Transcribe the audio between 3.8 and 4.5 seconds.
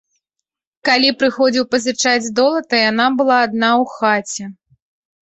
ў хаце.